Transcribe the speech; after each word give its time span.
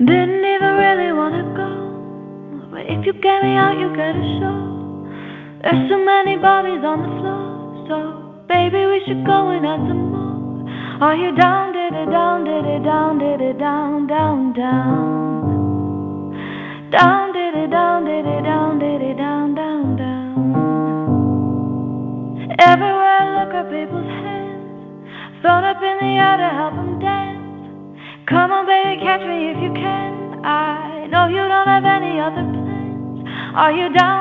Didn't 0.00 0.44
even 0.54 0.72
really 0.80 1.12
wanna 1.12 1.44
go, 1.54 1.70
but 2.72 2.82
if 2.88 3.04
you 3.04 3.12
get 3.12 3.42
me 3.44 3.52
out, 3.54 3.76
you 3.78 3.88
get 3.94 4.16
a 4.16 4.24
show. 4.40 4.58
There's 5.62 5.82
so 5.90 5.98
many 6.02 6.36
bodies 6.38 6.82
on 6.82 7.02
the 7.04 7.10
floor, 7.20 7.44
so 7.86 7.96
baby 8.48 8.86
we 8.86 8.98
should 9.06 9.22
go 9.26 9.50
and 9.50 9.66
add 9.66 9.80
some 9.88 10.04
more. 10.10 11.04
Are 11.04 11.16
you 11.16 11.36
down, 11.36 11.59
the 26.00 26.06
air 26.16 26.36
to 26.36 26.48
help 26.56 26.74
them 26.74 26.98
dance. 26.98 27.96
Come 28.28 28.50
on, 28.52 28.66
baby, 28.66 29.00
catch 29.04 29.20
me 29.20 29.52
if 29.52 29.58
you 29.62 29.72
can. 29.72 30.44
I 30.44 31.06
know 31.06 31.28
you 31.28 31.44
don't 31.46 31.68
have 31.68 31.84
any 31.84 32.18
other 32.18 32.42
plans. 32.42 33.24
Are 33.54 33.72
you 33.72 33.92
down, 33.92 34.19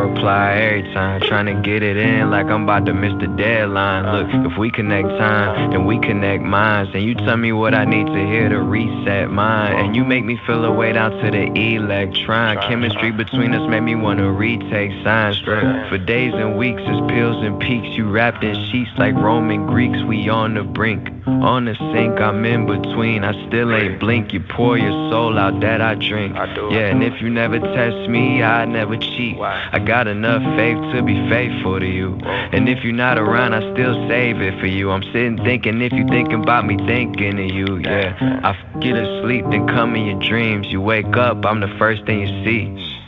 reply 0.00 0.54
every 0.54 0.94
time. 0.94 1.20
Trying 1.20 1.46
to 1.46 1.54
get 1.62 1.82
it 1.82 1.96
in 1.96 2.30
like 2.30 2.46
I'm 2.46 2.64
about 2.64 2.86
to 2.86 2.94
miss 2.94 3.12
the 3.20 3.26
deadline. 3.26 4.04
Look, 4.12 4.52
if 4.52 4.58
we 4.58 4.70
connect 4.70 5.08
time, 5.08 5.70
then 5.70 5.84
we 5.84 5.98
connect 5.98 6.42
minds. 6.42 6.90
And 6.94 7.02
you 7.04 7.14
tell 7.14 7.36
me 7.36 7.52
what 7.52 7.74
I 7.74 7.84
need 7.84 8.06
to 8.06 8.26
hear 8.26 8.48
to 8.48 8.60
reset 8.60 9.30
mine. 9.30 9.74
And 9.74 9.96
you 9.96 10.04
make 10.04 10.24
me 10.24 10.38
feel 10.46 10.64
a 10.64 10.72
way 10.72 10.92
down 10.92 11.12
to 11.22 11.30
the 11.30 11.74
electron. 11.74 12.58
Chemistry 12.68 13.10
between 13.10 13.54
us 13.54 13.68
made 13.68 13.80
me 13.80 13.94
wanna 13.94 14.30
retake 14.32 14.92
science. 15.04 15.38
For 15.40 15.98
days 15.98 16.32
and 16.34 16.56
weeks, 16.56 16.82
it's 16.84 17.12
pills 17.12 17.44
and 17.44 17.60
peaks. 17.60 17.88
You 17.96 18.10
wrapped 18.10 18.42
in 18.42 18.54
sheets 18.70 18.90
like 18.98 19.14
Roman 19.14 19.66
Greeks. 19.66 20.02
We 20.02 20.28
on 20.28 20.54
the 20.54 20.62
brink. 20.62 21.08
On 21.42 21.64
the 21.64 21.74
sink, 21.92 22.20
I'm 22.20 22.44
in 22.44 22.66
between. 22.66 23.24
I 23.24 23.32
still 23.48 23.72
ain't 23.72 23.98
blink. 23.98 24.32
You 24.32 24.40
pour 24.40 24.76
your 24.76 24.92
soul 25.10 25.38
out 25.38 25.60
that 25.60 25.80
I 25.80 25.94
drink. 25.94 26.34
Yeah, 26.34 26.90
and 26.90 27.02
if 27.02 27.20
you 27.22 27.30
never 27.30 27.58
test 27.58 28.08
me, 28.08 28.42
I 28.42 28.64
never 28.66 28.96
cheat. 28.96 29.38
I 29.38 29.78
got 29.78 30.06
enough 30.06 30.42
faith 30.56 30.76
to 30.94 31.02
be 31.02 31.16
faithful 31.28 31.80
to 31.80 31.86
you. 31.86 32.18
And 32.24 32.68
if 32.68 32.84
you're 32.84 32.92
not 32.92 33.18
around, 33.18 33.54
I 33.54 33.60
still 33.72 33.94
save 34.08 34.40
it 34.40 34.58
for 34.60 34.66
you. 34.66 34.90
I'm 34.90 35.02
sitting 35.04 35.38
thinking 35.38 35.80
if 35.80 35.92
you 35.92 36.06
thinking 36.08 36.42
about 36.42 36.66
me, 36.66 36.76
thinking 36.86 37.38
of 37.38 37.50
you. 37.50 37.78
Yeah, 37.78 38.40
I 38.44 38.52
get 38.80 38.96
asleep, 38.96 39.44
then 39.50 39.66
come 39.66 39.96
in 39.96 40.06
your 40.06 40.28
dreams. 40.28 40.66
You 40.68 40.80
wake 40.80 41.16
up, 41.16 41.44
I'm 41.46 41.60
the 41.60 41.74
first 41.78 42.04
thing 42.04 42.20
you 42.20 42.44
see. 42.44 42.98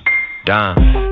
Done. 0.44 1.11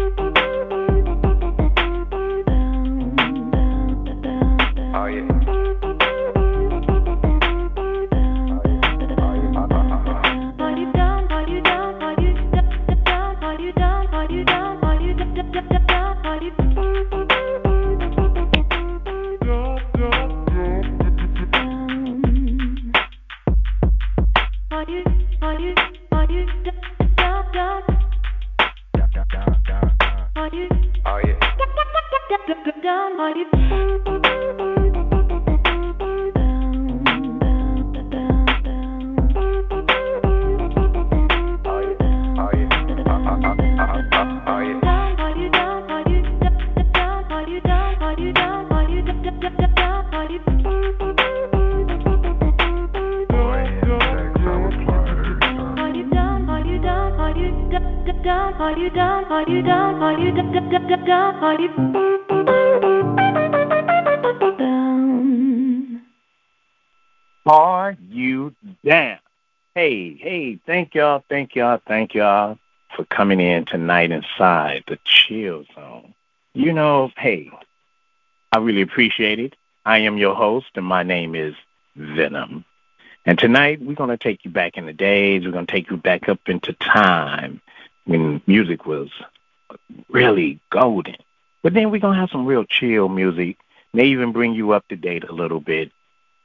Thank 70.70 70.94
y'all, 70.94 71.24
thank 71.28 71.56
y'all, 71.56 71.80
thank 71.84 72.14
y'all 72.14 72.56
for 72.94 73.04
coming 73.06 73.40
in 73.40 73.64
tonight 73.64 74.12
inside 74.12 74.84
the 74.86 75.00
chill 75.02 75.64
zone. 75.74 76.14
You 76.54 76.72
know, 76.72 77.10
hey, 77.16 77.50
I 78.52 78.58
really 78.58 78.82
appreciate 78.82 79.40
it. 79.40 79.56
I 79.84 79.98
am 79.98 80.16
your 80.16 80.36
host, 80.36 80.68
and 80.76 80.86
my 80.86 81.02
name 81.02 81.34
is 81.34 81.56
Venom. 81.96 82.64
And 83.26 83.36
tonight 83.36 83.82
we're 83.82 83.96
going 83.96 84.10
to 84.10 84.16
take 84.16 84.44
you 84.44 84.52
back 84.52 84.76
in 84.76 84.86
the 84.86 84.92
days. 84.92 85.44
We're 85.44 85.50
going 85.50 85.66
to 85.66 85.72
take 85.72 85.90
you 85.90 85.96
back 85.96 86.28
up 86.28 86.38
into 86.46 86.72
time 86.74 87.60
when 88.04 88.40
music 88.46 88.86
was 88.86 89.08
really 90.08 90.60
golden. 90.70 91.16
But 91.64 91.74
then 91.74 91.90
we're 91.90 92.00
going 92.00 92.14
to 92.14 92.20
have 92.20 92.30
some 92.30 92.46
real 92.46 92.62
chill 92.62 93.08
music, 93.08 93.56
may 93.92 94.04
even 94.04 94.30
bring 94.30 94.54
you 94.54 94.70
up 94.70 94.86
to 94.86 94.94
date 94.94 95.24
a 95.24 95.32
little 95.32 95.58
bit. 95.58 95.90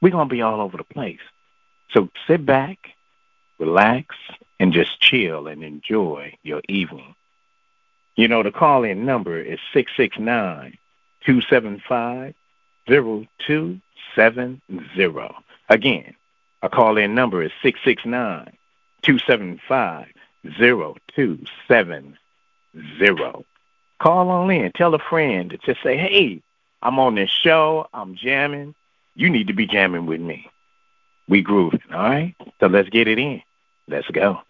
We're 0.02 0.10
going 0.10 0.28
to 0.28 0.34
be 0.34 0.42
all 0.42 0.60
over 0.60 0.78
the 0.78 0.82
place. 0.82 1.20
So 1.92 2.08
sit 2.26 2.44
back, 2.44 2.95
relax, 3.58 4.14
and 4.58 4.72
just 4.72 5.00
chill 5.00 5.46
and 5.46 5.62
enjoy 5.62 6.36
your 6.42 6.62
evening. 6.68 7.14
You 8.16 8.28
know, 8.28 8.42
the 8.42 8.50
call 8.50 8.84
in 8.84 9.04
number 9.04 9.38
is 9.38 9.60
669 9.72 10.78
275 11.24 12.34
0270. 12.86 14.62
Again, 15.68 16.14
a 16.62 16.68
call 16.68 16.96
in 16.96 17.14
number 17.14 17.42
is 17.42 17.52
669 17.62 18.56
275 19.02 20.06
0270. 20.58 22.16
Call 23.98 24.30
on 24.30 24.50
in. 24.50 24.72
Tell 24.72 24.94
a 24.94 24.98
friend 24.98 25.50
to 25.50 25.58
just 25.58 25.82
say, 25.82 25.96
hey, 25.96 26.42
I'm 26.82 26.98
on 26.98 27.14
this 27.14 27.30
show. 27.30 27.88
I'm 27.92 28.14
jamming. 28.14 28.74
You 29.14 29.30
need 29.30 29.46
to 29.48 29.54
be 29.54 29.66
jamming 29.66 30.06
with 30.06 30.20
me. 30.20 30.48
We 31.28 31.42
grooving, 31.42 31.80
all 31.92 32.02
right? 32.02 32.34
So 32.60 32.66
let's 32.66 32.88
get 32.88 33.08
it 33.08 33.18
in. 33.18 33.42
Let's 33.88 34.08
go. 34.08 34.40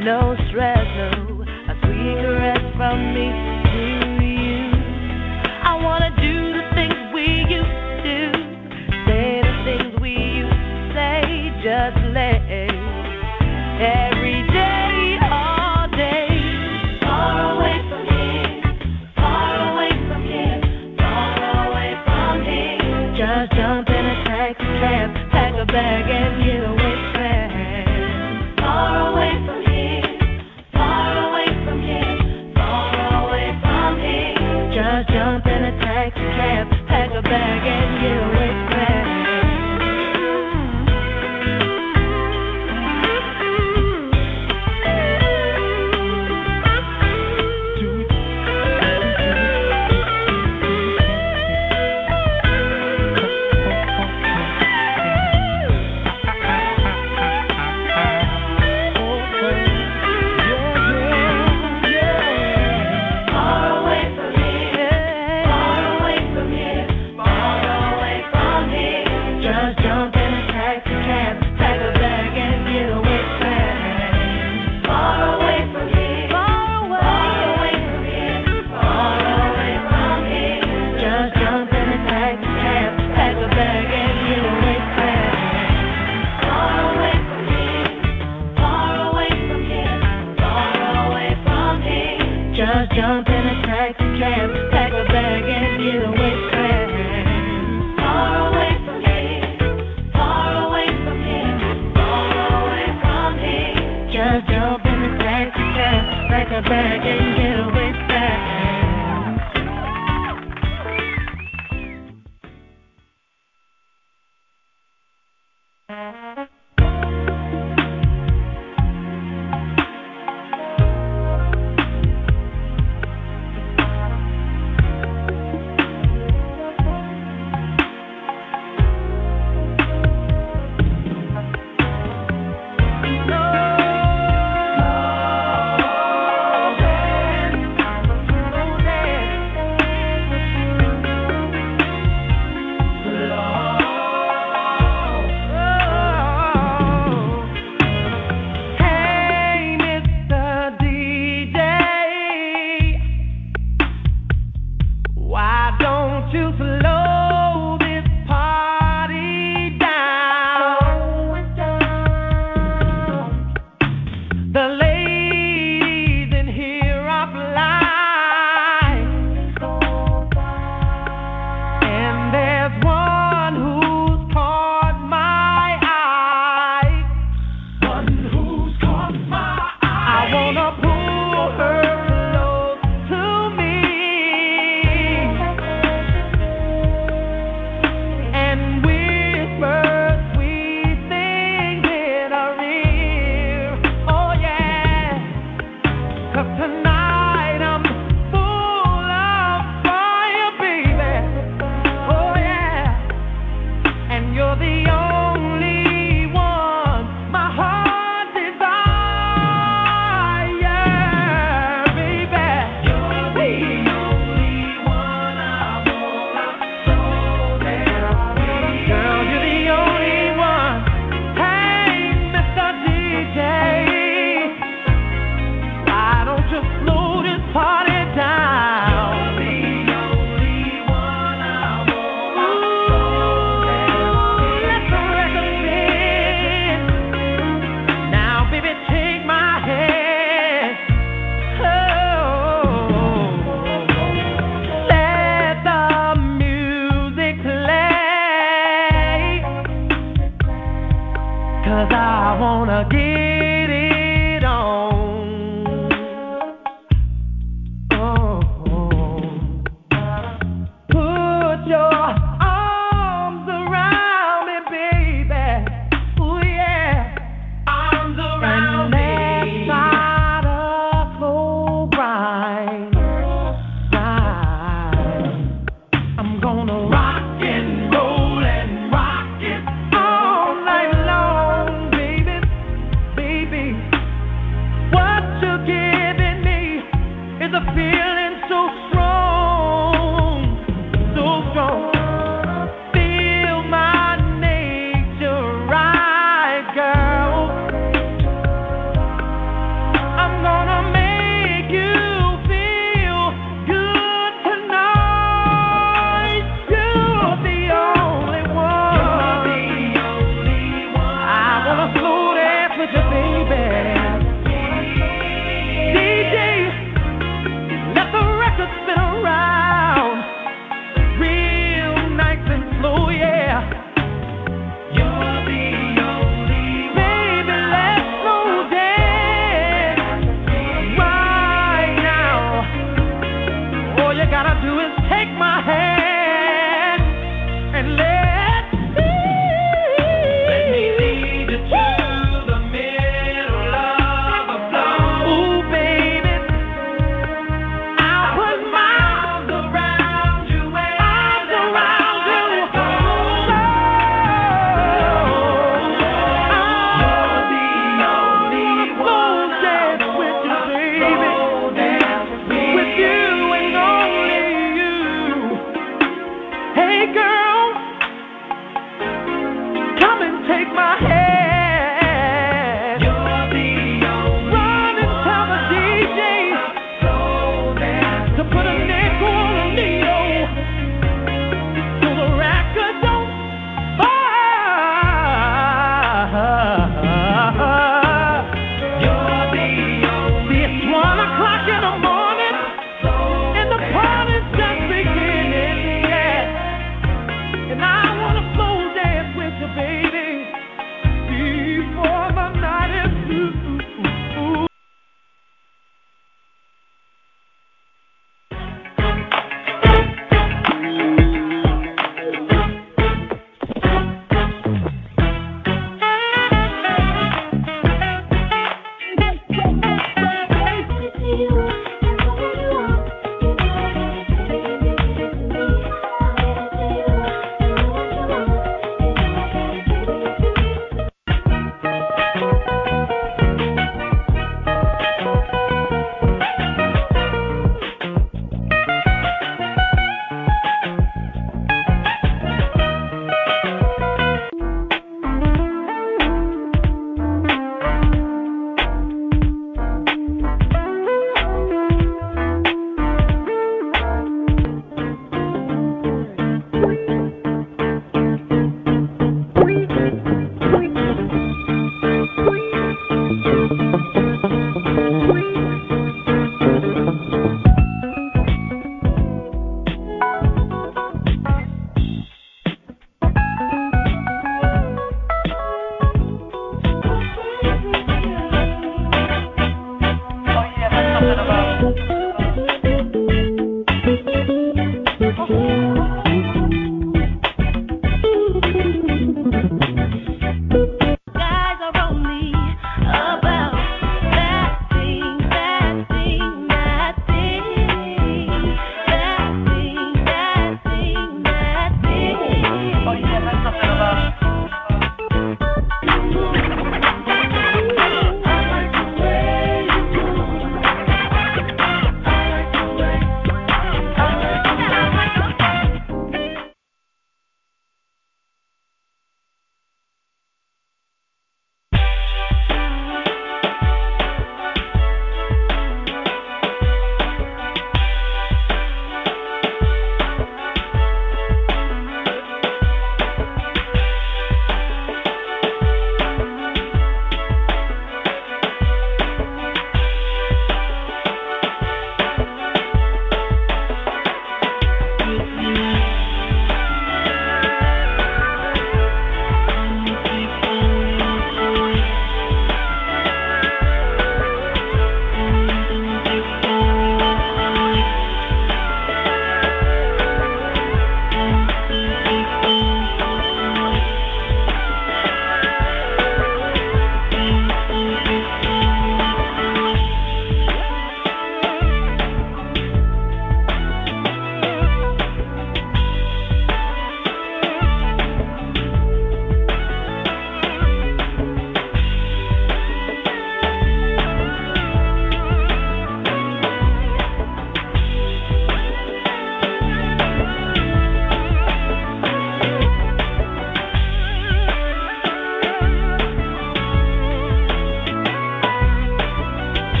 No 0.00 0.34
stress, 0.48 0.78
no. 0.96 1.44
A 1.68 1.74
sweet 1.84 2.16
caress 2.24 2.76
from 2.76 3.12
me 3.12 3.39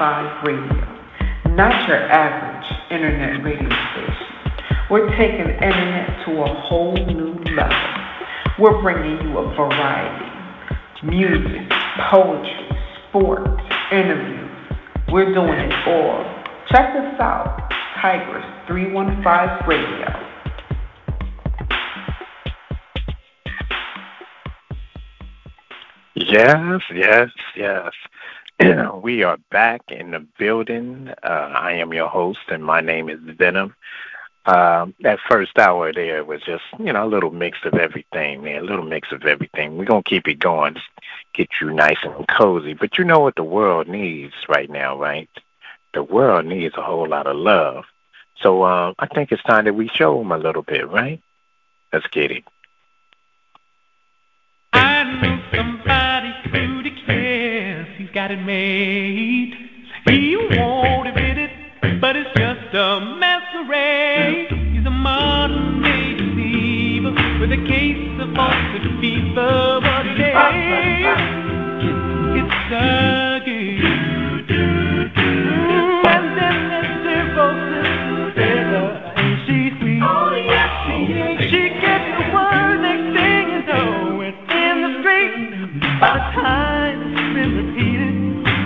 315 0.00 0.44
Radio, 0.46 1.54
not 1.54 1.86
your 1.86 1.98
average 2.10 2.64
internet 2.90 3.44
radio 3.44 3.68
station. 3.68 4.16
We're 4.90 5.10
taking 5.18 5.50
internet 5.50 6.24
to 6.24 6.40
a 6.40 6.46
whole 6.46 6.94
new 6.94 7.34
level. 7.54 7.76
We're 8.58 8.80
bringing 8.80 9.20
you 9.28 9.36
a 9.36 9.54
variety 9.54 10.26
music, 11.02 11.68
poetry, 12.10 12.68
sports, 13.08 13.62
interviews. 13.92 14.50
We're 15.12 15.34
doing 15.34 15.58
it 15.58 15.88
all. 15.88 16.24
Check 16.70 16.94
us 16.96 17.20
out, 17.20 17.70
Tigers 18.00 18.44
315 18.68 19.68
Radio. 19.68 20.30
Yes, 26.14 26.80
yes, 26.94 27.28
yes. 27.54 27.92
We 29.02 29.22
are 29.22 29.38
back 29.50 29.80
in 29.88 30.10
the 30.10 30.20
building. 30.38 31.10
Uh, 31.22 31.26
I 31.26 31.72
am 31.72 31.94
your 31.94 32.08
host, 32.08 32.40
and 32.48 32.62
my 32.64 32.80
name 32.80 33.08
is 33.08 33.18
Venom. 33.20 33.74
Um, 34.46 34.94
that 35.00 35.18
first 35.28 35.58
hour 35.58 35.92
there 35.92 36.24
was 36.24 36.42
just, 36.42 36.64
you 36.78 36.92
know, 36.92 37.06
a 37.06 37.08
little 37.08 37.30
mix 37.30 37.58
of 37.64 37.74
everything, 37.74 38.42
man, 38.42 38.62
a 38.62 38.64
little 38.64 38.84
mix 38.84 39.12
of 39.12 39.24
everything. 39.24 39.76
We're 39.76 39.86
going 39.86 40.02
to 40.02 40.08
keep 40.08 40.28
it 40.28 40.38
going, 40.38 40.74
just 40.74 40.86
get 41.34 41.48
you 41.60 41.72
nice 41.72 41.98
and 42.02 42.26
cozy. 42.28 42.74
But 42.74 42.98
you 42.98 43.04
know 43.04 43.20
what 43.20 43.36
the 43.36 43.44
world 43.44 43.88
needs 43.88 44.34
right 44.48 44.68
now, 44.68 44.98
right? 44.98 45.28
The 45.94 46.02
world 46.02 46.46
needs 46.46 46.74
a 46.76 46.82
whole 46.82 47.08
lot 47.08 47.26
of 47.26 47.36
love. 47.36 47.84
So 48.40 48.62
uh, 48.62 48.92
I 48.98 49.06
think 49.06 49.32
it's 49.32 49.42
time 49.42 49.64
that 49.66 49.74
we 49.74 49.88
show 49.88 50.18
them 50.18 50.32
a 50.32 50.38
little 50.38 50.62
bit, 50.62 50.88
right? 50.88 51.20
Let's 51.92 52.06
get 52.08 52.30
it. 52.30 52.44
He's 58.30 58.38
it 58.38 58.44
made. 58.44 59.54
He 60.06 60.36
won't 60.36 61.08
admit 61.08 61.36
it, 61.36 62.00
but 62.00 62.14
it's 62.14 62.30
just 62.36 62.72
a 62.74 63.16
masquerade. 63.18 64.52
He's 64.72 64.86
a 64.86 64.90
modern 64.90 65.82
day 65.82 66.14
deceiver 66.14 67.10
with 67.40 67.50
a 67.50 67.56
case 67.66 68.20
of 68.20 68.28
ulcer 68.38 69.00
fever. 69.00 69.80
It 69.82 70.20
is, 70.20 71.18
it's 72.38 72.72
a 72.72 73.29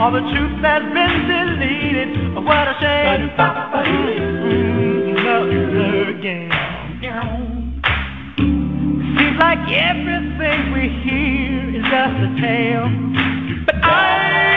all 0.01 0.11
the 0.11 0.21
truth 0.21 0.61
that's 0.63 0.85
been 0.93 1.29
deleted. 1.29 2.35
What 2.35 2.69
a 2.69 2.75
shame. 2.81 3.31
Mm, 4.35 5.25
Love 5.25 6.09
again. 6.19 6.51
Seems 9.17 9.39
like 9.39 9.59
everything 9.71 10.73
we 10.73 10.89
hear 11.05 11.77
is 11.77 11.85
just 11.85 12.17
a 12.21 12.31
tale. 12.41 12.89
But 13.67 13.77
I've 13.85 14.54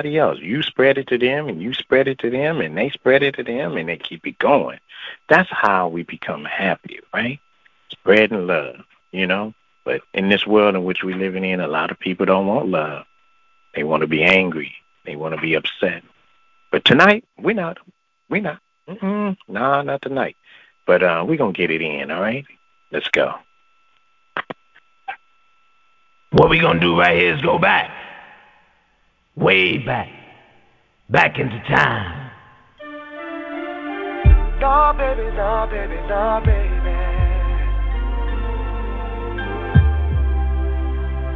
somebody 0.00 0.18
else. 0.18 0.38
You 0.40 0.62
spread 0.62 0.98
it 0.98 1.08
to 1.08 1.18
them 1.18 1.48
and 1.48 1.60
you 1.60 1.74
spread 1.74 2.08
it 2.08 2.18
to 2.20 2.30
them 2.30 2.60
and 2.60 2.76
they 2.76 2.90
spread 2.90 3.22
it 3.22 3.34
to 3.36 3.42
them 3.42 3.76
and 3.76 3.88
they 3.88 3.96
keep 3.96 4.26
it 4.26 4.38
going. 4.38 4.78
That's 5.28 5.50
how 5.50 5.88
we 5.88 6.04
become 6.04 6.44
happy, 6.44 7.00
right? 7.12 7.38
Spreading 7.90 8.46
love, 8.46 8.76
you 9.12 9.26
know? 9.26 9.52
But 9.84 10.00
in 10.14 10.28
this 10.28 10.46
world 10.46 10.74
in 10.74 10.84
which 10.84 11.02
we're 11.02 11.16
living 11.16 11.44
in, 11.44 11.60
a 11.60 11.68
lot 11.68 11.90
of 11.90 11.98
people 11.98 12.26
don't 12.26 12.46
want 12.46 12.68
love. 12.68 13.04
They 13.74 13.84
want 13.84 14.02
to 14.02 14.06
be 14.06 14.22
angry. 14.22 14.74
They 15.04 15.16
want 15.16 15.34
to 15.34 15.40
be 15.40 15.54
upset. 15.54 16.02
But 16.70 16.84
tonight, 16.84 17.24
we're 17.38 17.54
not. 17.54 17.78
We're 18.28 18.42
not. 18.42 18.60
Mm-mm, 18.88 19.36
nah, 19.48 19.82
not 19.82 20.02
tonight. 20.02 20.36
But 20.86 21.02
uh, 21.02 21.24
we're 21.26 21.36
going 21.36 21.54
to 21.54 21.58
get 21.58 21.70
it 21.70 21.82
in, 21.82 22.10
all 22.10 22.20
right? 22.20 22.46
Let's 22.90 23.08
go. 23.08 23.34
What 26.32 26.48
we 26.48 26.58
going 26.58 26.80
to 26.80 26.86
do 26.86 26.98
right 26.98 27.18
here 27.18 27.34
is 27.34 27.42
go 27.42 27.58
back 27.58 27.99
way 29.40 29.78
back, 29.78 30.08
back 31.08 31.38
into 31.38 31.58
time. 31.68 32.30
Nah, 34.60 34.92
baby, 34.92 35.34
nah, 35.34 35.66
baby, 35.66 35.96
nah, 36.06 36.40
baby. 36.40 36.90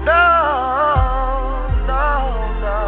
No, 0.04 0.22
no, 1.88 2.04
no. 2.60 2.78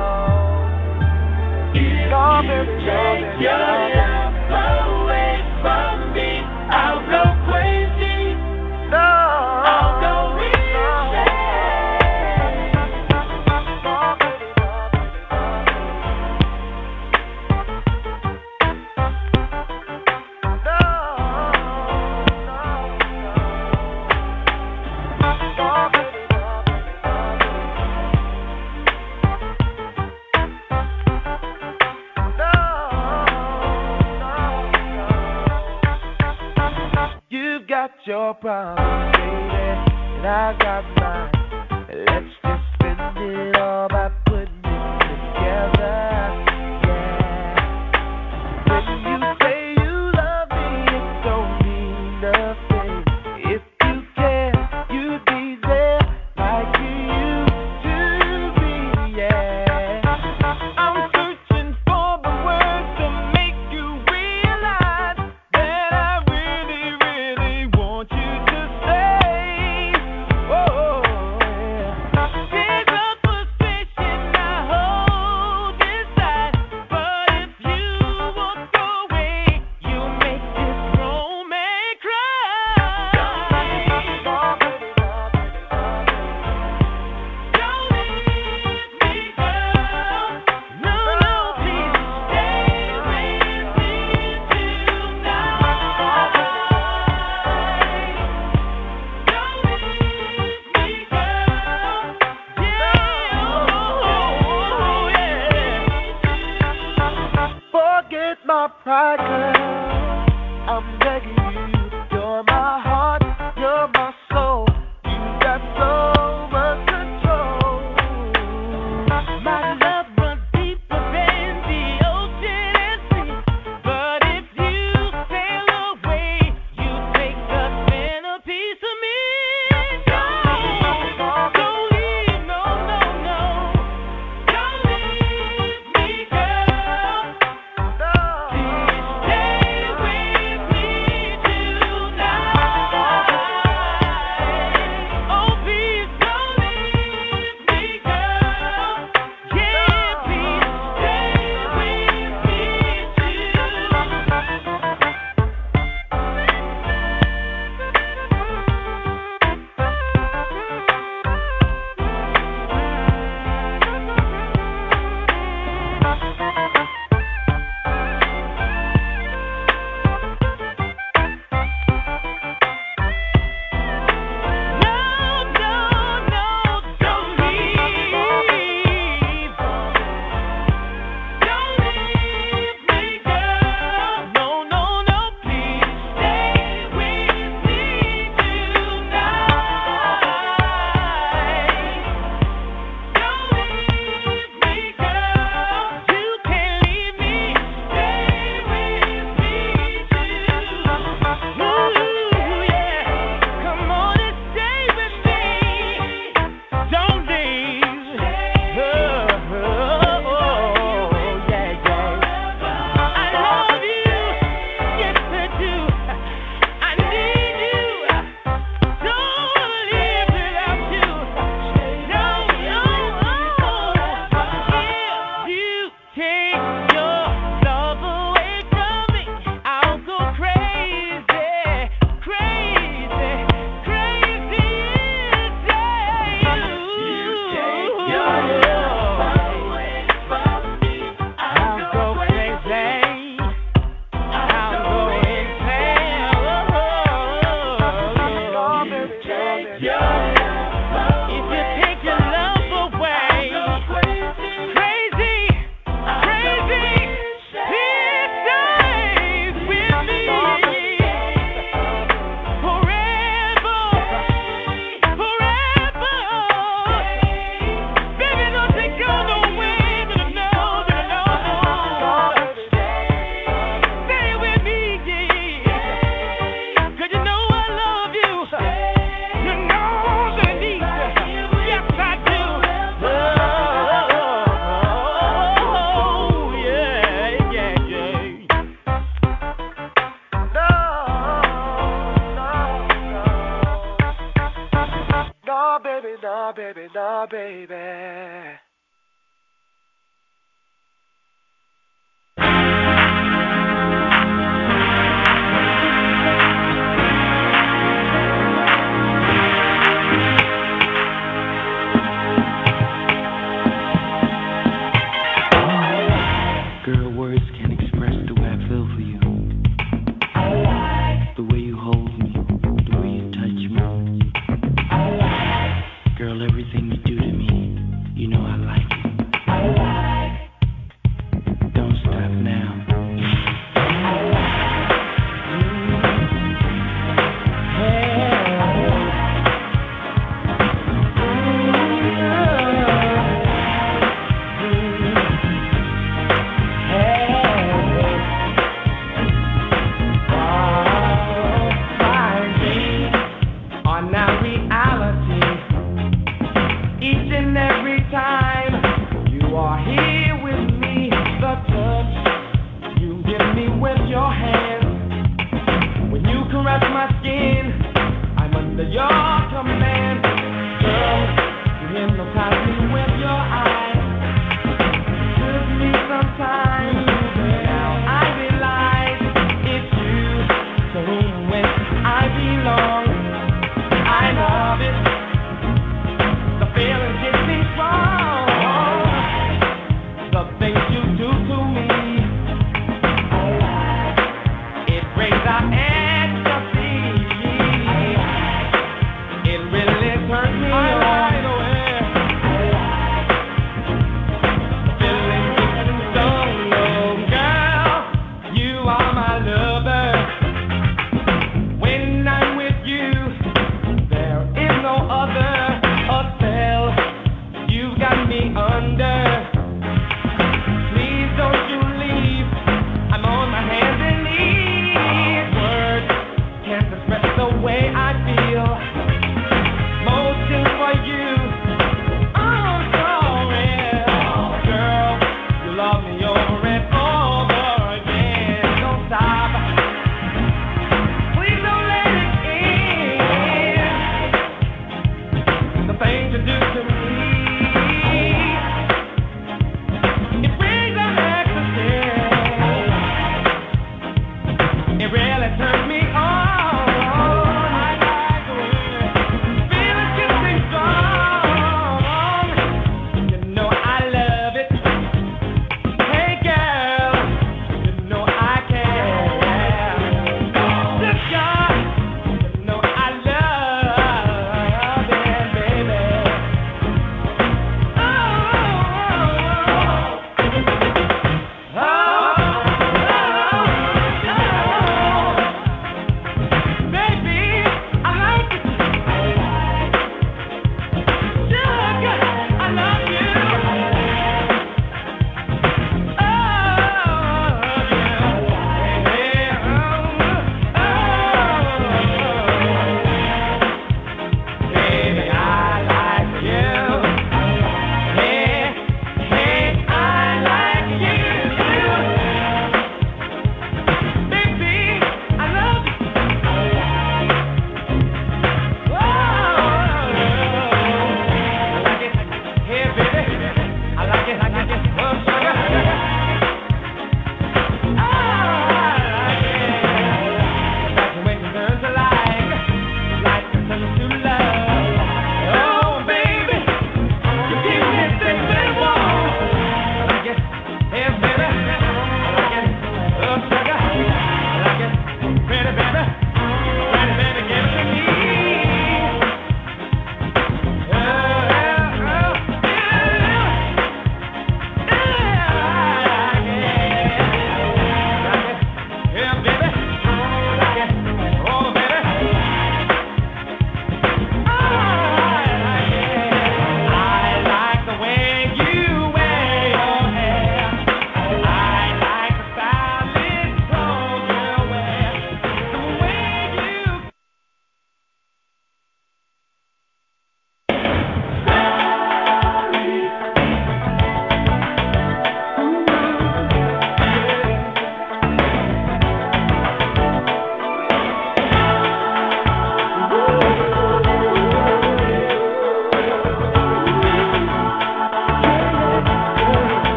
Nah, 2.11 2.43
baby, 2.43 2.85
nah, 2.85 3.15
baby, 3.15 3.45
nah, 3.45 3.89
baby. 5.63 5.96
got 37.69 37.91
your 38.05 38.35
problems, 38.35 39.17
baby, 39.17 39.27
and 40.19 40.27
I 40.27 40.57
got 40.59 40.85
mine. 41.01 41.26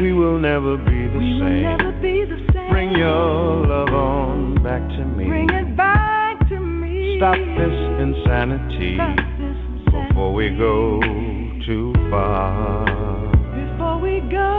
we 0.00 0.12
will 0.12 0.38
never 0.38 0.76
be 0.78 1.06
the 1.08 1.18
we 1.18 1.38
same. 1.38 2.00
Be 2.00 2.24
the 2.24 2.40
same. 2.54 2.70
Bring 2.70 2.92
your 2.92 3.66
love 3.66 3.90
on 3.90 4.62
back 4.62 4.80
to 4.96 5.04
me. 5.04 5.26
Bring 5.26 5.50
it 5.50 5.76
back 5.76 6.38
to 6.48 6.58
me. 6.58 7.18
Stop 7.18 7.36
this 7.36 7.76
insanity, 8.00 8.94
Stop 8.96 9.16
this 9.16 9.56
insanity. 9.76 10.08
before 10.08 10.32
we 10.32 10.48
go 10.56 11.00
too 11.66 11.92
far. 12.10 12.86
Before 13.54 13.98
we 14.00 14.20
go. 14.30 14.56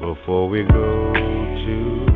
Before 0.00 0.48
we 0.48 0.62
go 0.62 1.12
too 1.12 2.15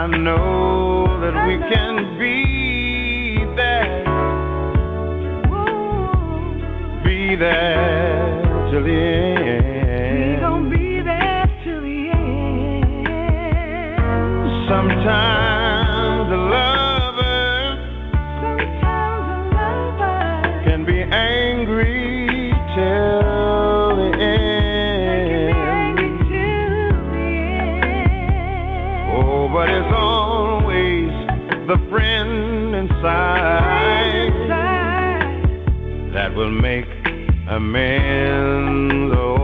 I 0.00 0.06
know. 0.06 0.49
will 36.40 36.50
make 36.50 36.86
amends. 37.48 39.14
Oh, 39.14 39.39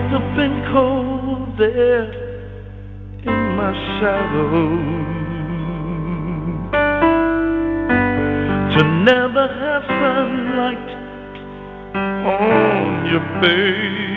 must 0.00 0.12
have 0.12 0.36
been 0.36 0.64
cold 0.72 1.58
there 1.58 2.12
in 3.22 3.56
my 3.56 3.72
shadow. 3.98 4.52
To 8.72 8.80
never 9.04 9.46
have 9.48 9.84
sunlight 10.00 10.90
on 12.26 13.06
your 13.10 13.24
face. 13.40 14.10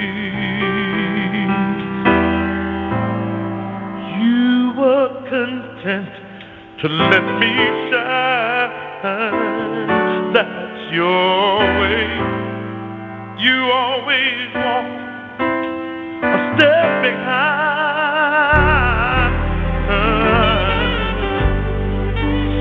You 4.21 4.73
were 4.79 5.09
content 5.29 6.13
to 6.81 6.87
let 6.87 7.25
me 7.39 7.53
shine. 7.91 8.71
That's 10.33 10.93
your 10.93 11.59
way. 11.81 12.07
You 13.39 13.57
always 13.71 14.53
walk 14.55 15.02
stepping. 16.57 17.19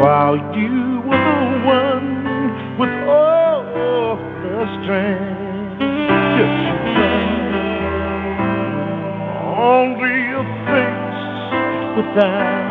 while 0.00 0.36
you 0.56 1.02
were 1.06 1.24
the 1.30 1.44
one 1.64 2.10
with 2.78 2.94
all 3.08 4.16
the 4.42 4.58
strength. 4.82 5.80
Yes, 6.38 6.56
only 9.56 10.16
a 10.32 10.42
face 10.66 11.22
without 11.96 12.63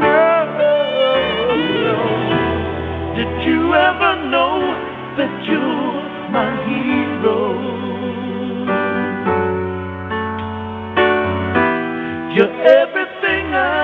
No, 0.00 0.28
no. 1.86 1.98
Did 3.14 3.32
you 3.46 3.60
ever 3.74 4.12
know 4.34 4.56
that 5.18 5.32
you're 5.48 5.94
my 6.34 6.50
hero? 6.66 7.42
You're 12.34 12.56
everything 12.82 13.46
I. 13.54 13.83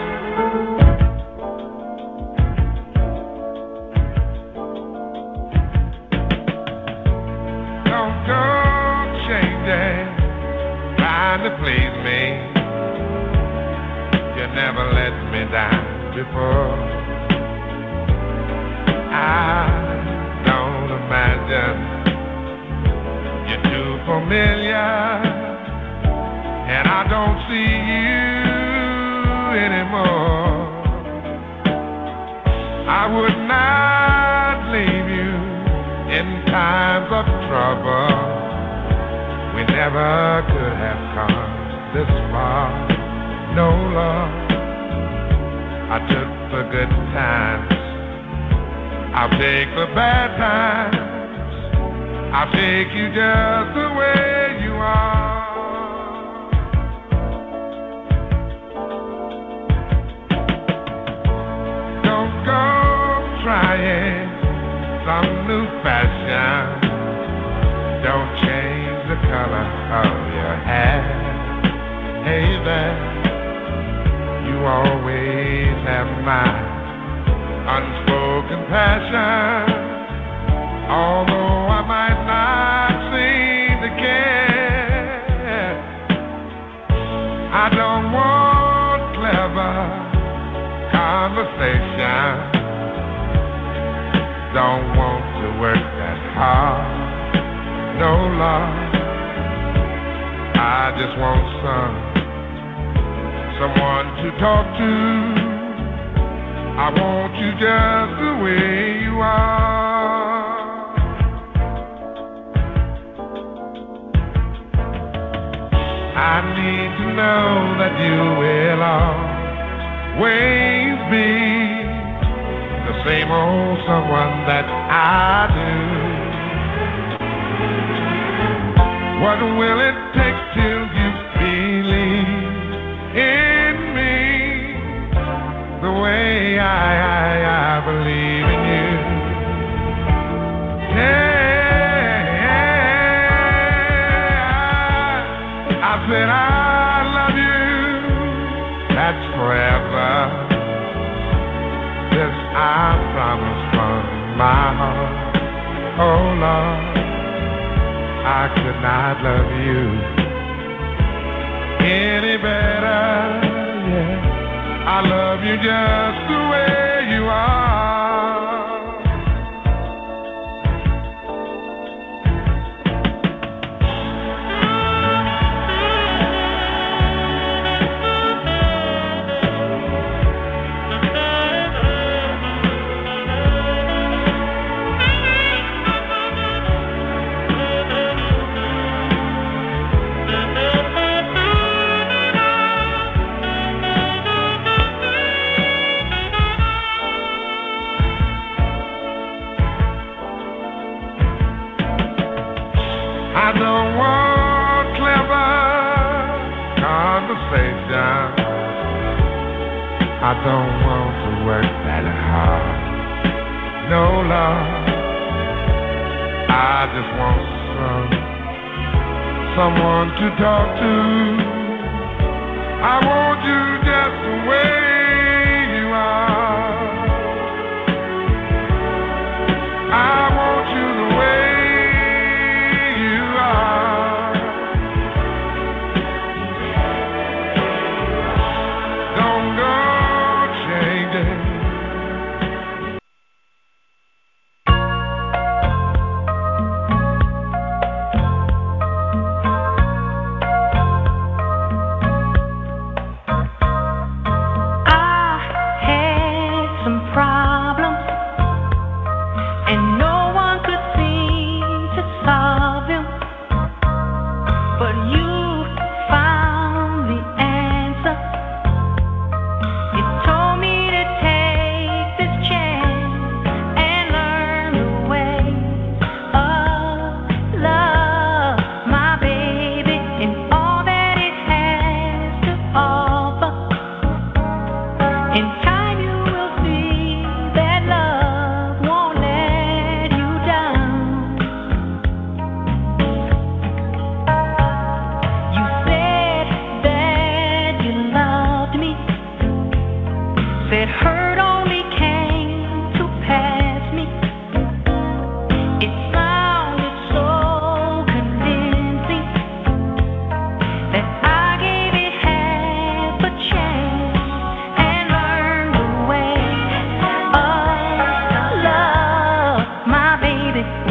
music 320.61 320.90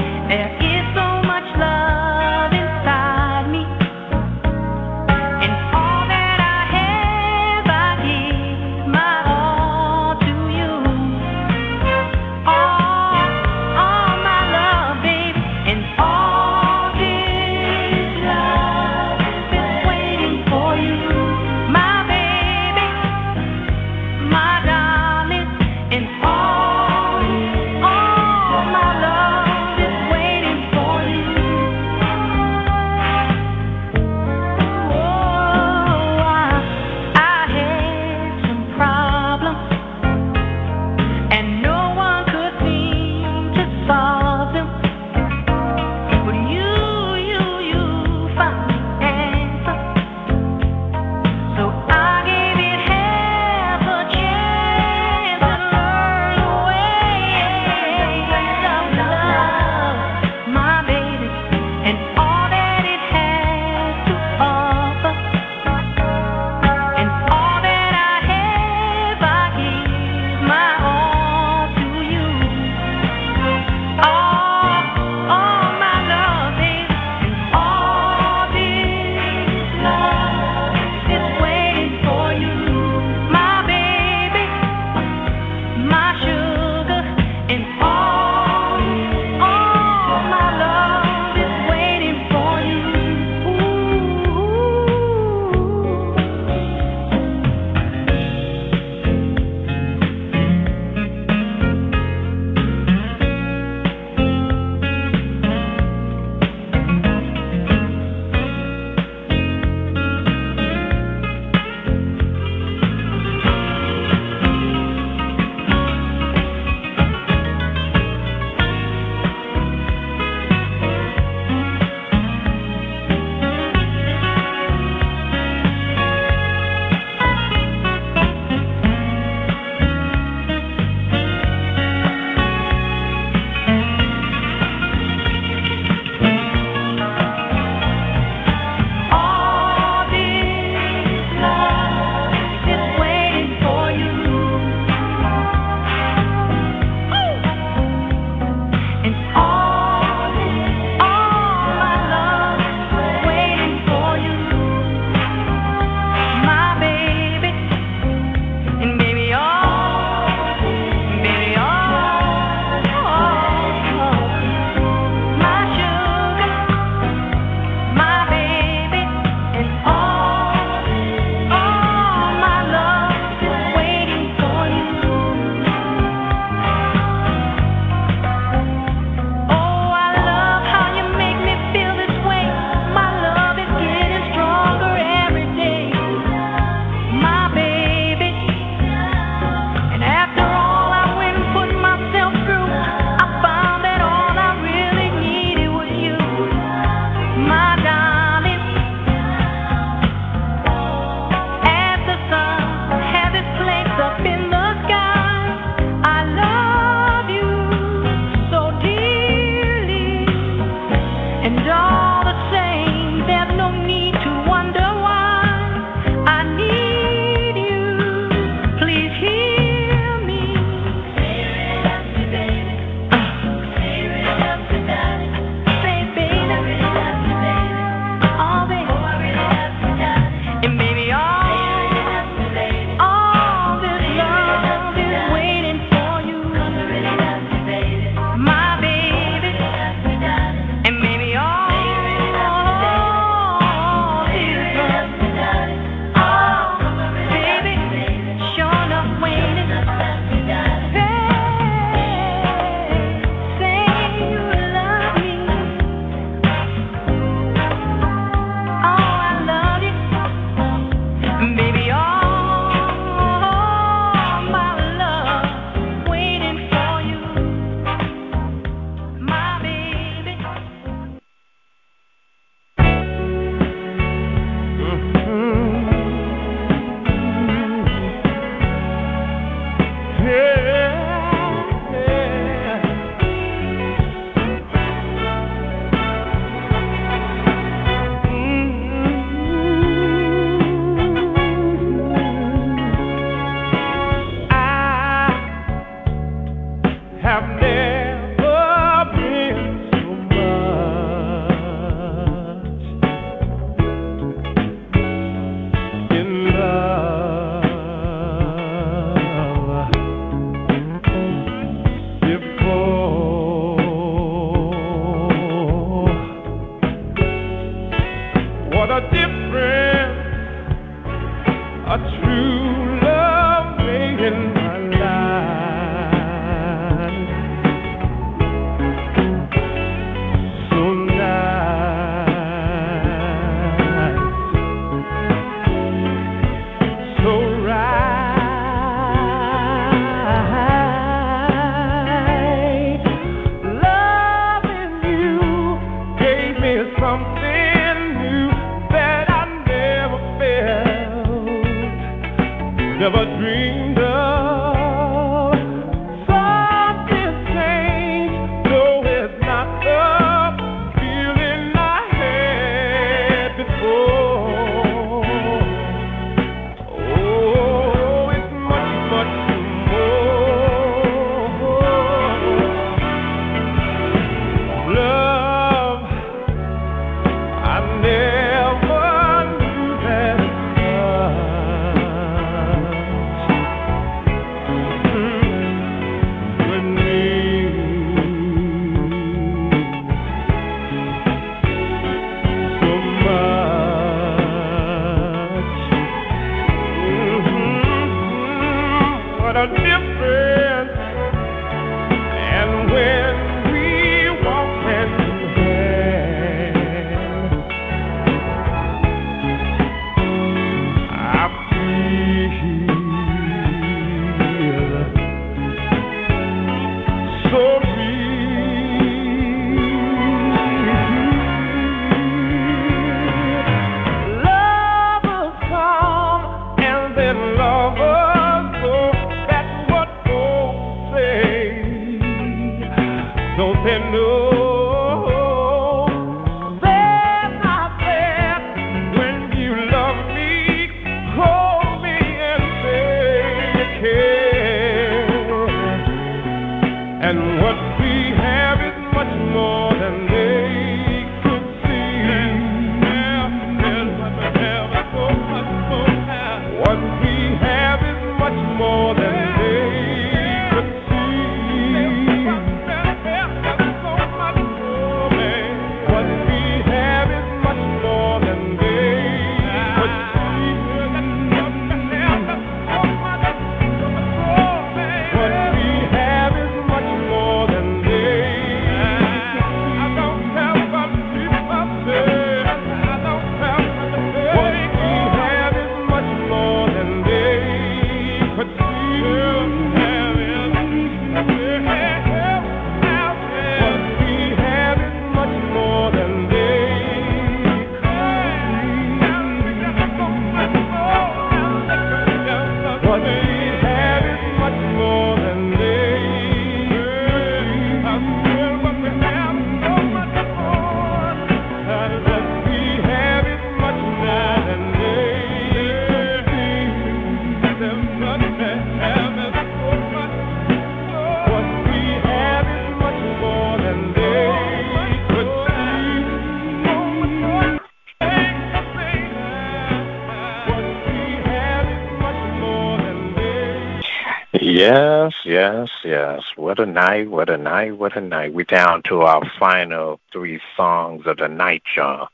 Yes, 534.91 535.35
yes, 535.44 535.89
yes. 536.02 536.43
What 536.57 536.81
a 536.81 536.85
night, 536.85 537.31
what 537.31 537.49
a 537.49 537.57
night, 537.57 537.97
what 537.97 538.17
a 538.17 538.20
night. 538.20 538.52
We're 538.52 538.65
down 538.65 539.05
to 539.05 539.20
our 539.20 539.49
final 539.57 540.19
three 540.33 540.60
songs 540.77 541.28
of 541.28 541.36
the 541.36 541.47
night, 541.47 541.85
y'all. 541.97 542.27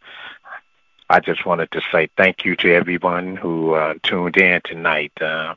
I 1.10 1.20
just 1.20 1.44
wanted 1.44 1.70
to 1.72 1.82
say 1.92 2.08
thank 2.16 2.46
you 2.46 2.56
to 2.56 2.72
everyone 2.72 3.36
who 3.36 3.74
uh, 3.74 3.96
tuned 4.02 4.38
in 4.38 4.62
tonight. 4.64 5.12
Uh, 5.20 5.56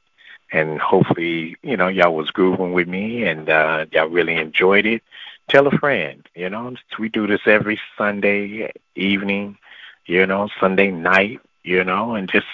and 0.51 0.81
hopefully, 0.81 1.55
you 1.63 1.77
know, 1.77 1.87
y'all 1.87 2.13
was 2.13 2.31
grooving 2.31 2.73
with 2.73 2.89
me 2.89 3.23
and 3.23 3.49
uh, 3.49 3.85
y'all 3.93 4.07
really 4.07 4.35
enjoyed 4.35 4.85
it. 4.85 5.01
Tell 5.47 5.67
a 5.67 5.71
friend, 5.77 6.27
you 6.35 6.49
know, 6.49 6.75
we 6.99 7.07
do 7.07 7.27
this 7.27 7.47
every 7.47 7.79
Sunday 7.97 8.73
evening, 8.95 9.57
you 10.05 10.25
know, 10.25 10.49
Sunday 10.59 10.91
night, 10.91 11.39
you 11.63 11.81
know, 11.85 12.15
and 12.15 12.29
just 12.29 12.47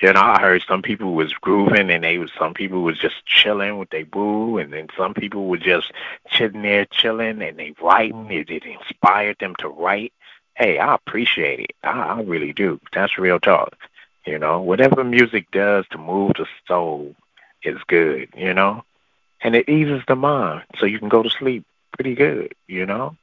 you 0.00 0.12
know, 0.12 0.20
I 0.20 0.40
heard 0.40 0.62
some 0.66 0.82
people 0.82 1.12
was 1.12 1.32
grooving 1.34 1.90
and 1.90 2.02
they 2.04 2.18
was 2.18 2.30
some 2.38 2.54
people 2.54 2.82
was 2.82 2.98
just 2.98 3.26
chilling 3.26 3.78
with 3.78 3.90
their 3.90 4.04
boo 4.04 4.58
and 4.58 4.72
then 4.72 4.88
some 4.96 5.12
people 5.14 5.46
were 5.46 5.58
just 5.58 5.92
sitting 6.32 6.62
there 6.62 6.86
chilling 6.86 7.42
and 7.42 7.58
they 7.58 7.74
writing. 7.82 8.30
It, 8.30 8.50
it 8.50 8.64
inspired 8.64 9.36
them 9.38 9.54
to 9.56 9.68
write. 9.68 10.12
Hey, 10.54 10.78
I 10.78 10.94
appreciate 10.94 11.60
it. 11.60 11.76
I, 11.82 11.90
I 11.90 12.20
really 12.22 12.52
do. 12.52 12.80
That's 12.92 13.18
real 13.18 13.38
talk. 13.38 13.76
You 14.26 14.38
know, 14.38 14.60
whatever 14.60 15.04
music 15.04 15.50
does 15.50 15.86
to 15.90 15.98
move 15.98 16.32
the 16.36 16.46
soul 16.66 17.14
is 17.62 17.78
good, 17.86 18.28
you 18.36 18.54
know? 18.54 18.84
And 19.42 19.54
it 19.54 19.68
eases 19.68 20.02
the 20.06 20.16
mind 20.16 20.64
so 20.78 20.86
you 20.86 20.98
can 20.98 21.08
go 21.08 21.22
to 21.22 21.30
sleep 21.30 21.64
pretty 21.92 22.14
good, 22.14 22.54
you 22.66 22.86
know? 22.86 23.16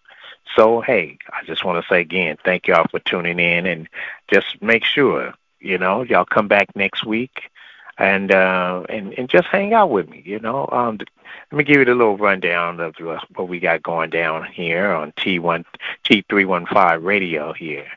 So, 0.55 0.81
hey, 0.81 1.17
I 1.31 1.43
just 1.45 1.65
want 1.65 1.83
to 1.83 1.87
say 1.87 2.01
again, 2.01 2.37
thank 2.43 2.67
y'all 2.67 2.87
for 2.89 2.99
tuning 2.99 3.39
in 3.39 3.65
and 3.65 3.87
just 4.31 4.61
make 4.61 4.83
sure, 4.83 5.33
you 5.59 5.77
know, 5.77 6.03
y'all 6.03 6.25
come 6.25 6.47
back 6.47 6.75
next 6.75 7.05
week. 7.05 7.49
and 7.97 8.31
uh, 8.31 8.83
and 8.89 9.13
and 9.17 9.29
just 9.29 9.47
hang 9.47 9.73
out 9.73 9.89
with 9.89 10.09
me. 10.09 10.21
You 10.25 10.39
know, 10.39 10.67
um, 10.71 10.99
let 11.51 11.57
me 11.57 11.63
give 11.63 11.77
you 11.77 11.85
the 11.85 11.95
little 11.95 12.17
rundown 12.17 12.79
of 12.79 12.95
what 12.99 13.47
we 13.49 13.59
got 13.59 13.83
going 13.83 14.09
down 14.09 14.45
here 14.45 14.91
on 14.91 15.11
T1 15.13 15.65
T315 16.05 17.03
radio 17.03 17.53
here. 17.53 17.87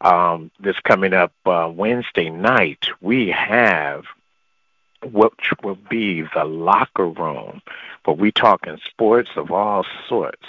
Um, 0.00 0.50
this 0.60 0.78
coming 0.80 1.12
up 1.12 1.32
uh, 1.46 1.70
Wednesday 1.74 2.30
night, 2.30 2.88
we 3.00 3.28
have 3.30 4.04
which 5.12 5.50
will 5.62 5.78
be 5.88 6.22
the 6.34 6.44
locker 6.44 7.06
room, 7.06 7.62
but 8.04 8.18
we 8.18 8.32
talking 8.32 8.78
sports 8.84 9.30
of 9.36 9.50
all 9.52 9.86
sorts. 10.08 10.46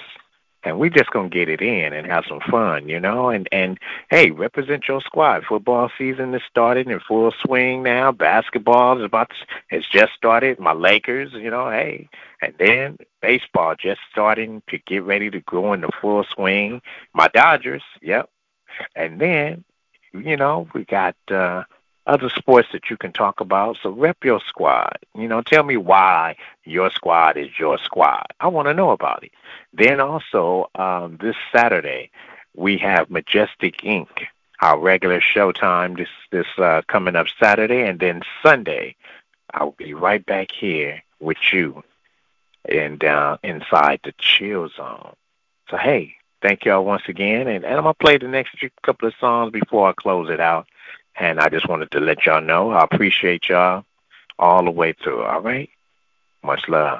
And 0.63 0.79
we 0.79 0.89
just 0.89 1.11
gonna 1.11 1.29
get 1.29 1.49
it 1.49 1.61
in 1.61 1.93
and 1.93 2.07
have 2.07 2.25
some 2.27 2.41
fun, 2.49 2.89
you 2.89 2.99
know. 2.99 3.29
And 3.29 3.47
and 3.51 3.79
hey, 4.09 4.31
represent 4.31 4.87
your 4.87 5.01
squad. 5.01 5.45
Football 5.45 5.91
season 5.97 6.33
is 6.33 6.41
started 6.49 6.87
in 6.87 6.99
full 6.99 7.31
swing 7.43 7.83
now. 7.83 8.11
Basketball 8.11 8.97
is 8.97 9.05
about 9.05 9.29
to, 9.29 9.35
has 9.67 9.85
just 9.91 10.13
started. 10.13 10.59
My 10.59 10.73
Lakers, 10.73 11.31
you 11.33 11.49
know, 11.49 11.69
hey, 11.69 12.09
and 12.41 12.53
then 12.59 12.97
baseball 13.21 13.75
just 13.75 14.01
starting 14.11 14.61
to 14.69 14.77
get 14.79 15.03
ready 15.03 15.29
to 15.29 15.39
go 15.41 15.73
into 15.73 15.89
full 16.01 16.25
swing. 16.33 16.81
My 17.13 17.27
Dodgers, 17.29 17.83
yep. 18.01 18.29
And 18.95 19.19
then, 19.19 19.63
you 20.13 20.37
know, 20.37 20.67
we 20.73 20.85
got 20.85 21.15
uh 21.29 21.63
other 22.07 22.29
sports 22.29 22.69
that 22.71 22.89
you 22.89 22.97
can 22.97 23.11
talk 23.11 23.39
about. 23.39 23.77
So 23.81 23.91
rep 23.91 24.23
your 24.23 24.39
squad. 24.47 24.97
You 25.15 25.27
know, 25.27 25.41
tell 25.41 25.63
me 25.63 25.77
why 25.77 26.35
your 26.63 26.89
squad 26.89 27.37
is 27.37 27.59
your 27.59 27.77
squad. 27.77 28.25
I 28.39 28.47
want 28.47 28.67
to 28.67 28.73
know 28.73 28.91
about 28.91 29.23
it. 29.23 29.31
Then 29.73 29.99
also 29.99 30.69
um, 30.75 31.17
this 31.21 31.35
Saturday 31.51 32.09
we 32.55 32.77
have 32.79 33.09
Majestic 33.09 33.83
Ink. 33.83 34.25
Our 34.59 34.79
regular 34.79 35.21
showtime 35.21 35.97
this 35.97 36.09
this 36.31 36.47
uh, 36.57 36.81
coming 36.87 37.15
up 37.15 37.27
Saturday, 37.39 37.87
and 37.87 37.99
then 37.99 38.23
Sunday 38.41 38.95
I'll 39.53 39.75
be 39.77 39.93
right 39.93 40.25
back 40.25 40.51
here 40.51 41.03
with 41.19 41.37
you 41.53 41.83
and 42.67 43.03
uh, 43.03 43.37
inside 43.43 43.99
the 44.03 44.13
chill 44.17 44.67
zone. 44.69 45.13
So 45.69 45.77
hey, 45.77 46.15
thank 46.41 46.65
y'all 46.65 46.83
once 46.83 47.03
again, 47.07 47.47
and, 47.47 47.63
and 47.63 47.75
I'm 47.75 47.83
gonna 47.83 47.93
play 47.93 48.17
the 48.17 48.27
next 48.27 48.55
couple 48.81 49.07
of 49.07 49.13
songs 49.19 49.51
before 49.51 49.89
I 49.89 49.93
close 49.93 50.29
it 50.31 50.39
out. 50.39 50.65
And 51.19 51.39
I 51.39 51.49
just 51.49 51.67
wanted 51.67 51.91
to 51.91 51.99
let 51.99 52.25
y'all 52.25 52.41
know 52.41 52.71
I 52.71 52.83
appreciate 52.83 53.49
y'all 53.49 53.83
all 54.39 54.63
the 54.63 54.71
way 54.71 54.93
through. 54.93 55.23
All 55.23 55.41
right? 55.41 55.69
Much 56.43 56.61
love. 56.67 56.99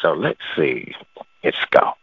So 0.00 0.12
let's 0.12 0.40
see. 0.56 0.94
Let's 1.42 1.56
go. 1.70 1.94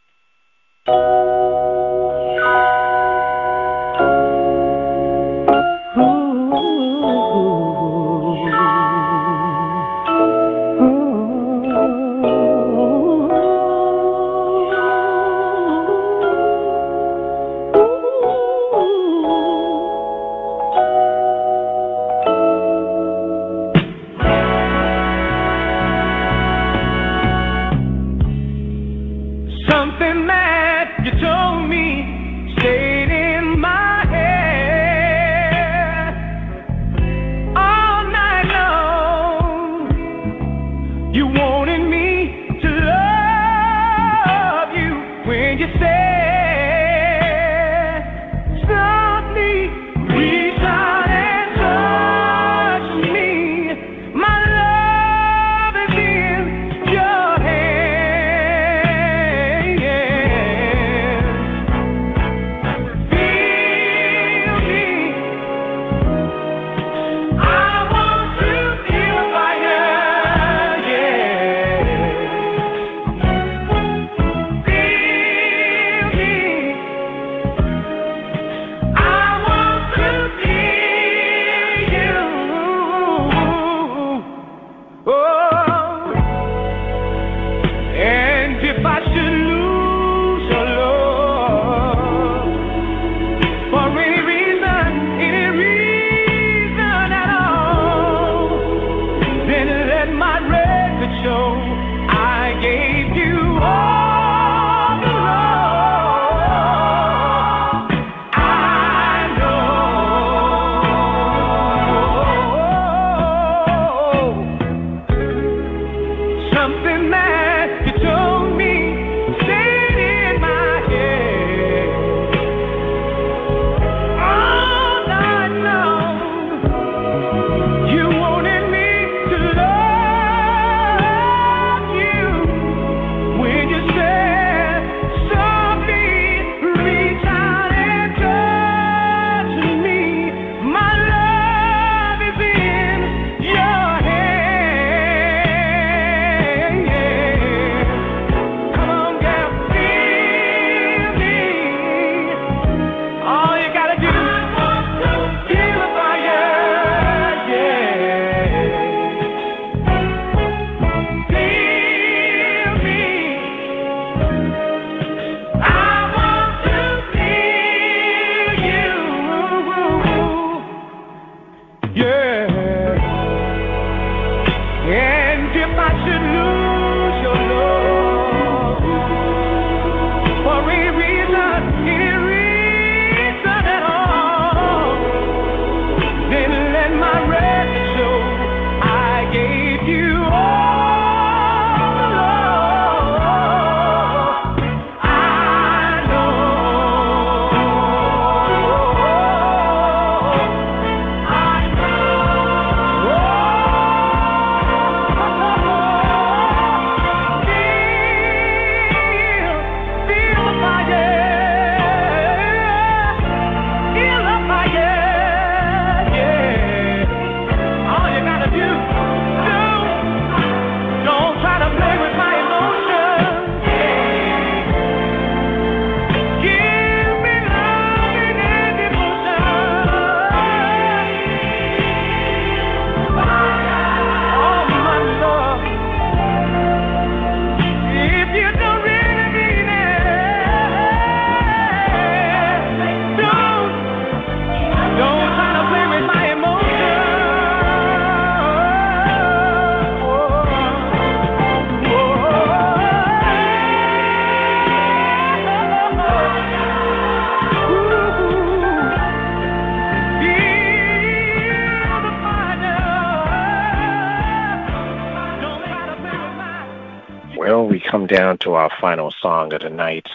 To 268.45 268.53
our 268.53 268.69
final 268.79 269.09
song 269.09 269.51
of 269.53 269.61
the 269.61 269.71
night. 269.71 270.07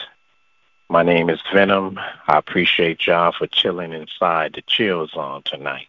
My 0.89 1.03
name 1.03 1.29
is 1.31 1.41
Venom. 1.53 1.99
I 1.99 2.39
appreciate 2.39 3.05
y'all 3.05 3.33
for 3.33 3.49
chilling 3.49 3.93
inside 3.93 4.53
the 4.53 4.63
chill 4.63 5.09
zone 5.09 5.43
tonight. 5.45 5.89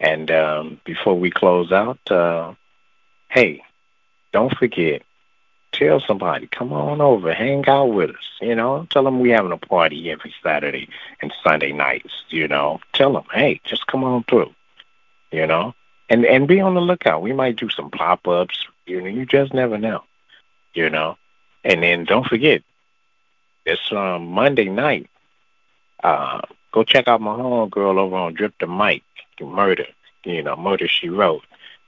And 0.00 0.30
um, 0.30 0.80
before 0.86 1.18
we 1.18 1.30
close 1.30 1.70
out, 1.70 1.98
uh, 2.10 2.54
hey, 3.28 3.62
don't 4.32 4.56
forget, 4.56 5.02
tell 5.70 6.00
somebody, 6.00 6.46
come 6.46 6.72
on 6.72 7.02
over, 7.02 7.34
hang 7.34 7.68
out 7.68 7.92
with 7.92 8.08
us. 8.08 8.38
You 8.40 8.54
know, 8.54 8.86
tell 8.88 9.04
them 9.04 9.20
we're 9.20 9.36
having 9.36 9.52
a 9.52 9.58
party 9.58 10.10
every 10.10 10.32
Saturday 10.42 10.88
and 11.20 11.30
Sunday 11.44 11.72
nights. 11.72 12.24
You 12.30 12.48
know, 12.48 12.80
tell 12.94 13.12
them, 13.12 13.24
hey, 13.34 13.60
just 13.64 13.86
come 13.86 14.02
on 14.02 14.24
through. 14.24 14.54
You 15.30 15.46
know, 15.46 15.74
and 16.08 16.24
and 16.24 16.48
be 16.48 16.58
on 16.60 16.72
the 16.72 16.80
lookout. 16.80 17.20
We 17.20 17.34
might 17.34 17.56
do 17.56 17.68
some 17.68 17.90
pop 17.90 18.26
ups. 18.26 18.64
You 18.86 19.02
know, 19.02 19.08
you 19.08 19.26
just 19.26 19.52
never 19.52 19.76
know. 19.76 20.04
You 20.72 20.88
know, 20.88 21.18
and 21.64 21.82
then 21.82 22.04
don't 22.04 22.26
forget, 22.26 22.62
this 23.64 23.78
um, 23.92 24.26
Monday 24.26 24.68
night. 24.68 25.08
Uh, 26.02 26.40
go 26.72 26.82
check 26.82 27.08
out 27.08 27.20
my 27.20 27.34
home 27.34 27.68
girl 27.68 27.98
over 27.98 28.16
on 28.16 28.34
Drip 28.34 28.54
the 28.58 28.66
Mic, 28.66 29.02
Murder. 29.40 29.86
You 30.24 30.42
know, 30.42 30.56
Murder 30.56 30.88
She 30.88 31.08
Wrote. 31.08 31.42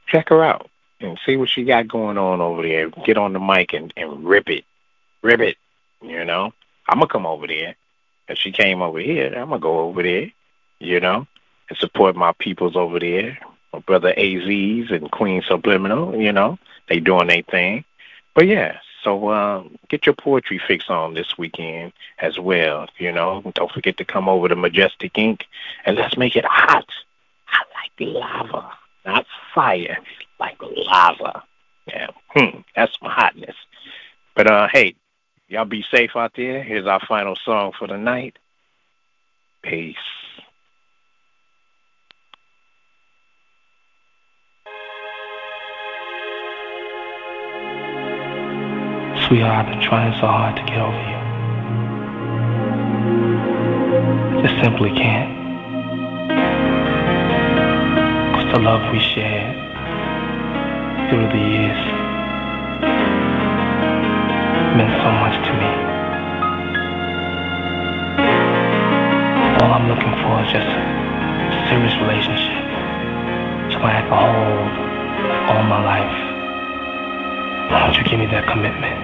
Check 0.07 0.29
her 0.29 0.45
out 0.45 0.71
and 1.01 1.19
see 1.25 1.37
what 1.37 1.49
she 1.49 1.65
got 1.65 1.89
going 1.89 2.19
on 2.19 2.41
over 2.41 2.63
there. 2.63 2.91
Get 3.05 3.19
on 3.19 3.33
the 3.33 3.41
mic 3.41 3.73
and, 3.73 3.93
and 3.97 4.25
rip 4.25 4.49
it, 4.49 4.65
rip 5.23 5.41
it. 5.41 5.57
You 6.01 6.25
know, 6.25 6.53
I'm 6.89 6.99
gonna 6.99 7.09
come 7.09 7.27
over 7.27 7.47
there. 7.47 7.77
If 8.29 8.39
she 8.39 8.53
came 8.53 8.83
over 8.83 8.99
here, 8.99 9.33
I'm 9.35 9.49
gonna 9.49 9.61
go 9.61 9.81
over 9.81 10.03
there. 10.03 10.33
You 10.79 11.01
know, 11.01 11.27
and 11.69 11.79
support 11.79 12.17
my 12.17 12.33
peoples 12.39 12.77
over 12.77 12.99
there. 12.99 13.39
My 13.73 13.79
brother 13.81 14.13
AZs 14.17 14.93
and 14.93 15.11
Queen 15.11 15.43
Subliminal. 15.47 16.17
You 16.17 16.33
know, 16.33 16.59
they 16.89 17.01
doing 17.01 17.29
their 17.29 17.43
thing. 17.43 17.85
But 18.35 18.47
yeah, 18.47 18.79
so 19.03 19.31
um, 19.31 19.77
get 19.89 20.07
your 20.07 20.15
poetry 20.15 20.61
fix 20.67 20.89
on 20.89 21.15
this 21.15 21.37
weekend 21.37 21.93
as 22.19 22.39
well. 22.39 22.87
You 22.99 23.13
know, 23.13 23.43
don't 23.55 23.71
forget 23.71 23.97
to 23.99 24.05
come 24.05 24.29
over 24.29 24.49
to 24.49 24.57
Majestic 24.57 25.19
Ink 25.19 25.47
and 25.85 25.97
let's 25.97 26.17
make 26.17 26.37
it 26.37 26.45
hot. 26.45 26.87
I 27.49 27.63
like 27.75 27.93
lava, 27.99 28.71
not 29.05 29.27
fire, 29.55 29.99
like 30.39 30.57
lava. 30.61 31.43
Yeah, 31.87 32.09
hmm, 32.29 32.61
that's 32.77 32.97
my 33.03 33.13
hotness. 33.13 33.57
But 34.37 34.51
uh, 34.51 34.69
hey, 34.73 34.95
y'all 35.49 35.65
be 35.65 35.85
safe 35.91 36.13
out 36.15 36.33
there. 36.37 36.63
Here's 36.63 36.87
our 36.87 37.01
final 37.07 37.37
song 37.37 37.73
for 37.79 37.89
the 37.89 37.99
night. 37.99 38.39
Peace. 39.63 39.97
Sweetheart, 49.33 49.65
I've 49.65 49.73
been 49.73 49.81
trying 49.81 50.13
so 50.21 50.27
hard 50.29 50.57
to 50.57 50.63
get 50.69 50.77
over 50.77 50.93
you. 51.09 51.17
Just 54.45 54.61
simply 54.63 54.93
can't. 54.93 55.33
Cause 58.37 58.45
the 58.53 58.61
love 58.61 58.93
we 58.93 59.01
shared 59.01 59.57
through 61.09 61.33
the 61.33 61.41
years 61.49 61.81
meant 64.77 64.93
so 65.01 65.09
much 65.25 65.41
to 65.49 65.53
me. 65.57 65.73
All 69.65 69.73
I'm 69.73 69.89
looking 69.89 70.13
for 70.21 70.45
is 70.45 70.53
just 70.53 70.69
a 70.69 71.57
serious 71.73 71.97
relationship. 72.05 72.61
Somebody 73.73 73.97
I 73.97 74.05
can 74.05 74.13
hold 74.13 74.73
all 75.57 75.65
my 75.73 75.81
life. 75.81 76.21
Why 77.73 77.81
don't 77.87 77.97
you 77.97 78.05
give 78.05 78.21
me 78.21 78.27
that 78.27 78.47
commitment? 78.47 79.02